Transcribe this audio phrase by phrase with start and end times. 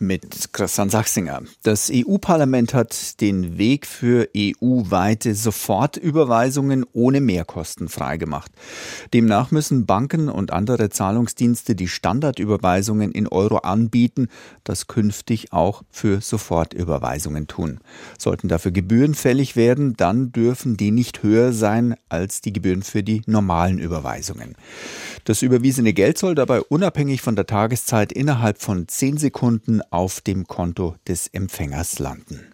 [0.00, 1.42] Mit Christian Sachsinger.
[1.62, 8.52] Das EU-Parlament hat den Weg für EU-weite Sofortüberweisungen ohne Mehrkosten freigemacht.
[9.12, 14.28] Demnach müssen Banken und andere Zahlungsdienste die Standardüberweisungen in Euro anbieten,
[14.64, 17.80] das künftig auch für Sofortüberweisungen tun.
[18.18, 23.02] Sollten dafür Gebühren fällig werden, dann dürfen die nicht höher sein als die Gebühren für
[23.02, 24.54] die normalen Überweisungen.
[25.28, 30.46] Das überwiesene Geld soll dabei unabhängig von der Tageszeit innerhalb von zehn Sekunden auf dem
[30.46, 32.46] Konto des Empfängers landen.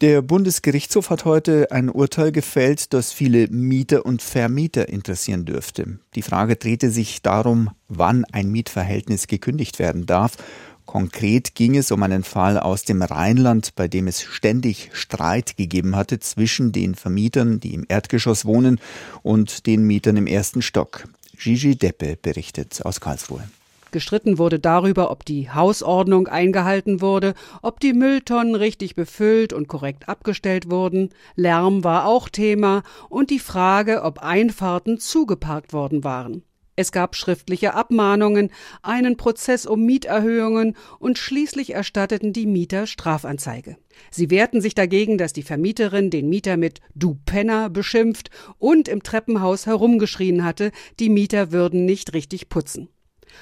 [0.00, 5.98] Der Bundesgerichtshof hat heute ein Urteil gefällt, das viele Mieter und Vermieter interessieren dürfte.
[6.14, 10.38] Die Frage drehte sich darum, wann ein Mietverhältnis gekündigt werden darf.
[10.86, 15.94] Konkret ging es um einen Fall aus dem Rheinland, bei dem es ständig Streit gegeben
[15.94, 18.80] hatte zwischen den Vermietern, die im Erdgeschoss wohnen,
[19.22, 21.04] und den Mietern im ersten Stock.
[21.38, 23.48] Gigi Deppe berichtet aus Karlsruhe.
[23.92, 30.08] Gestritten wurde darüber, ob die Hausordnung eingehalten wurde, ob die Mülltonnen richtig befüllt und korrekt
[30.08, 31.10] abgestellt wurden.
[31.34, 36.42] Lärm war auch Thema und die Frage, ob Einfahrten zugeparkt worden waren.
[36.76, 38.50] Es gab schriftliche Abmahnungen,
[38.82, 43.78] einen Prozess um Mieterhöhungen und schließlich erstatteten die Mieter Strafanzeige.
[44.10, 49.02] Sie wehrten sich dagegen, dass die Vermieterin den Mieter mit Du Penner beschimpft und im
[49.02, 52.90] Treppenhaus herumgeschrien hatte, die Mieter würden nicht richtig putzen.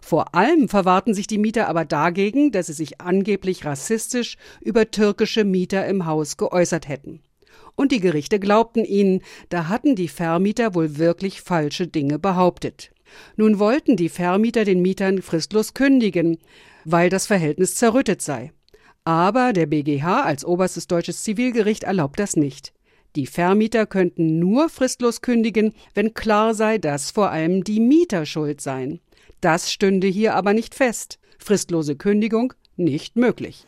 [0.00, 5.44] Vor allem verwahrten sich die Mieter aber dagegen, dass sie sich angeblich rassistisch über türkische
[5.44, 7.20] Mieter im Haus geäußert hätten.
[7.74, 12.90] Und die Gerichte glaubten ihnen, da hatten die Vermieter wohl wirklich falsche Dinge behauptet.
[13.36, 16.38] Nun wollten die Vermieter den Mietern fristlos kündigen,
[16.84, 18.52] weil das Verhältnis zerrüttet sei.
[19.04, 22.72] Aber der BGH als oberstes deutsches Zivilgericht erlaubt das nicht.
[23.16, 28.60] Die Vermieter könnten nur fristlos kündigen, wenn klar sei, dass vor allem die Mieter schuld
[28.60, 29.00] seien.
[29.40, 31.18] Das stünde hier aber nicht fest.
[31.38, 33.66] Fristlose Kündigung nicht möglich.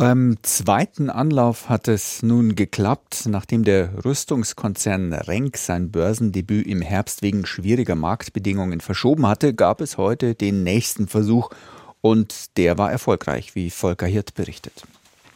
[0.00, 3.26] Beim zweiten Anlauf hat es nun geklappt.
[3.26, 9.98] Nachdem der Rüstungskonzern Renk sein Börsendebüt im Herbst wegen schwieriger Marktbedingungen verschoben hatte, gab es
[9.98, 11.50] heute den nächsten Versuch
[12.00, 14.84] und der war erfolgreich, wie Volker Hirt berichtet.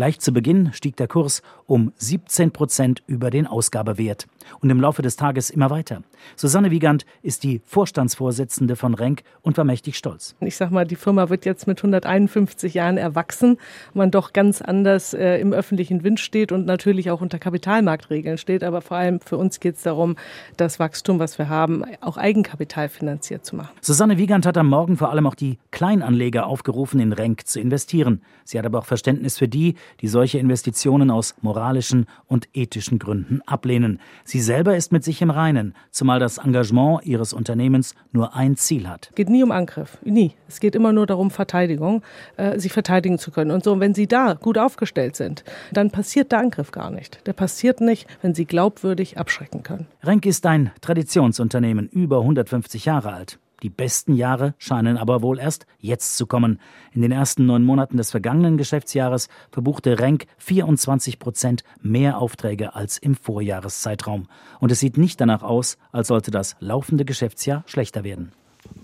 [0.00, 4.28] Gleich zu Beginn stieg der Kurs um 17 Prozent über den Ausgabewert
[4.62, 6.02] und im Laufe des Tages immer weiter.
[6.36, 10.36] Susanne Wiegand ist die Vorstandsvorsitzende von Renk und war mächtig stolz.
[10.40, 13.58] Ich sag mal, die Firma wird jetzt mit 151 Jahren erwachsen,
[13.92, 18.64] man doch ganz anders äh, im öffentlichen Wind steht und natürlich auch unter Kapitalmarktregeln steht.
[18.64, 20.16] Aber vor allem für uns geht es darum,
[20.56, 23.72] das Wachstum, was wir haben, auch Eigenkapital finanziert zu machen.
[23.82, 28.22] Susanne Wiegand hat am Morgen vor allem auch die Kleinanleger aufgerufen, in Renk zu investieren.
[28.44, 33.40] Sie hat aber auch Verständnis für die, die solche Investitionen aus moralischen und ethischen Gründen
[33.46, 34.00] ablehnen.
[34.24, 38.88] Sie selber ist mit sich im Reinen, zumal das Engagement ihres Unternehmens nur ein Ziel
[38.88, 39.08] hat.
[39.10, 40.32] Es geht nie um Angriff, nie.
[40.48, 42.02] Es geht immer nur darum, Verteidigung,
[42.36, 43.50] äh, sich verteidigen zu können.
[43.50, 47.26] Und so, wenn Sie da gut aufgestellt sind, dann passiert der Angriff gar nicht.
[47.26, 49.86] Der passiert nicht, wenn Sie glaubwürdig abschrecken können.
[50.02, 53.38] Renk ist ein Traditionsunternehmen, über 150 Jahre alt.
[53.62, 56.60] Die besten Jahre scheinen aber wohl erst jetzt zu kommen.
[56.92, 62.98] In den ersten neun Monaten des vergangenen Geschäftsjahres verbuchte Renk 24 Prozent mehr Aufträge als
[62.98, 64.28] im Vorjahreszeitraum.
[64.60, 68.32] Und es sieht nicht danach aus, als sollte das laufende Geschäftsjahr schlechter werden.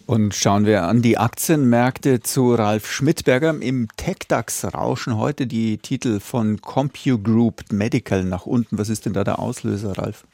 [0.07, 3.61] Und schauen wir an die Aktienmärkte zu Ralf Schmidberger.
[3.61, 8.79] Im TechDAX rauschen heute die Titel von CompuGroup Medical nach unten.
[8.79, 10.25] Was ist denn da der Auslöser, Ralf?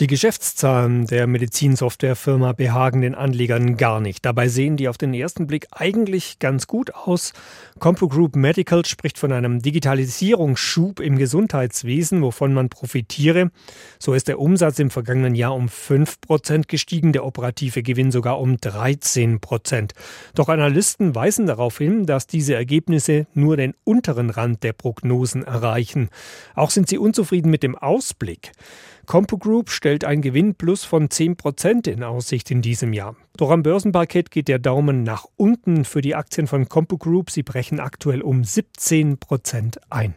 [0.00, 4.24] Die Geschäftszahlen der Medizinsoftwarefirma behagen den Anlegern gar nicht.
[4.24, 7.34] Dabei sehen die auf den ersten Blick eigentlich ganz gut aus.
[7.78, 13.50] CompuGroup Medical spricht von einem Digitalisierungsschub im Gesundheitswesen, wovon man profitiere.
[13.98, 18.40] So ist der Umsatz im vergangenen Jahr um 5 Prozent gestiegen, der operative Gewinn sogar
[18.40, 19.92] um 13 Prozent.
[20.34, 26.08] Doch Analysten weisen darauf hin, dass diese Ergebnisse nur den unteren Rand der Prognosen erreichen.
[26.54, 28.52] Auch sind sie unzufrieden mit dem Ausblick.
[29.06, 33.16] CompuGroup stellt ein Gewinnplus von 10 Prozent in Aussicht in diesem Jahr.
[33.36, 37.30] Doch am Börsenparkett geht der Daumen nach unten für die Aktien von CompuGroup.
[37.30, 40.14] Sie brechen aktuell um 17 Prozent ein.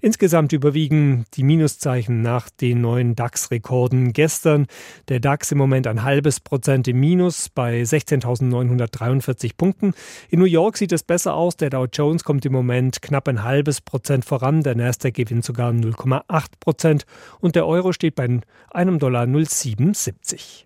[0.00, 4.66] Insgesamt überwiegen die Minuszeichen nach den neuen DAX-Rekorden gestern.
[5.08, 9.92] Der DAX im Moment ein halbes Prozent im Minus bei 16.943 Punkten.
[10.30, 11.56] In New York sieht es besser aus.
[11.56, 14.62] Der Dow Jones kommt im Moment knapp ein halbes Prozent voran.
[14.62, 17.04] Der Nasdaq gewinnt sogar 0,8 Prozent
[17.40, 18.40] und der Euro steht bei
[18.70, 20.64] einem Dollar 0,77.